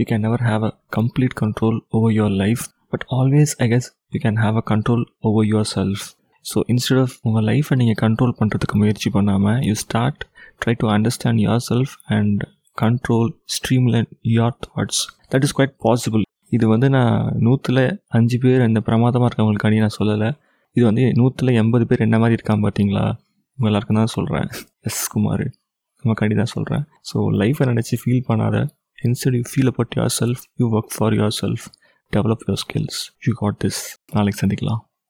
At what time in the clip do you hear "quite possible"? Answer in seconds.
15.58-16.24